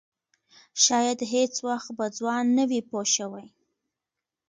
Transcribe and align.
شاید 0.83 1.19
هېڅ 1.33 1.53
وخت 1.67 1.89
به 1.97 2.05
ځوان 2.17 2.45
نه 2.57 2.63
وي 2.69 2.79
پوه 2.89 3.03
شوې!. 3.15 3.45